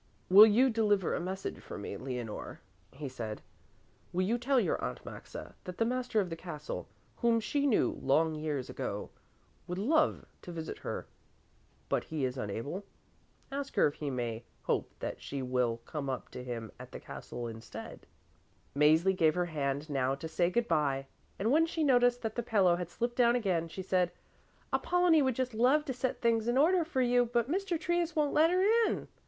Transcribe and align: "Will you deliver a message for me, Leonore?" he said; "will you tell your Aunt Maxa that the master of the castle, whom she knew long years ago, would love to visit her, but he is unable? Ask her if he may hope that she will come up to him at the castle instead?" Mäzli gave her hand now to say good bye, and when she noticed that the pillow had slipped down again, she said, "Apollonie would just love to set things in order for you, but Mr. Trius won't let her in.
"Will 0.31 0.47
you 0.47 0.71
deliver 0.71 1.13
a 1.13 1.19
message 1.19 1.59
for 1.59 1.77
me, 1.77 1.95
Leonore?" 1.95 2.59
he 2.91 3.07
said; 3.07 3.43
"will 4.11 4.23
you 4.25 4.39
tell 4.39 4.59
your 4.59 4.83
Aunt 4.83 5.05
Maxa 5.05 5.53
that 5.65 5.77
the 5.77 5.85
master 5.85 6.19
of 6.19 6.31
the 6.31 6.35
castle, 6.35 6.87
whom 7.17 7.39
she 7.39 7.67
knew 7.67 7.91
long 8.01 8.33
years 8.33 8.67
ago, 8.67 9.11
would 9.67 9.77
love 9.77 10.25
to 10.41 10.51
visit 10.51 10.79
her, 10.79 11.05
but 11.87 12.05
he 12.05 12.25
is 12.25 12.35
unable? 12.35 12.83
Ask 13.51 13.75
her 13.75 13.85
if 13.85 13.93
he 13.93 14.09
may 14.09 14.43
hope 14.63 14.89
that 14.97 15.21
she 15.21 15.43
will 15.43 15.77
come 15.85 16.09
up 16.09 16.29
to 16.29 16.43
him 16.43 16.71
at 16.79 16.91
the 16.93 16.99
castle 16.99 17.45
instead?" 17.47 18.07
Mäzli 18.75 19.15
gave 19.15 19.35
her 19.35 19.45
hand 19.45 19.87
now 19.87 20.15
to 20.15 20.27
say 20.27 20.49
good 20.49 20.67
bye, 20.67 21.05
and 21.37 21.51
when 21.51 21.67
she 21.67 21.83
noticed 21.83 22.23
that 22.23 22.33
the 22.33 22.41
pillow 22.41 22.75
had 22.75 22.89
slipped 22.89 23.17
down 23.17 23.35
again, 23.35 23.67
she 23.67 23.83
said, 23.83 24.11
"Apollonie 24.73 25.21
would 25.21 25.35
just 25.35 25.53
love 25.53 25.85
to 25.85 25.93
set 25.93 26.21
things 26.21 26.47
in 26.47 26.57
order 26.57 26.83
for 26.83 27.01
you, 27.03 27.25
but 27.27 27.47
Mr. 27.51 27.79
Trius 27.79 28.15
won't 28.15 28.33
let 28.33 28.49
her 28.49 28.63
in. 28.87 29.07